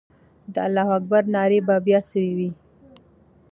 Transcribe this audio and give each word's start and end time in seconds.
د 0.53 0.55
الله 0.65 0.87
اکبر 0.97 1.23
ناره 1.33 1.59
به 1.67 1.75
بیا 1.85 1.99
سوې 2.11 2.31
وي. 2.37 2.51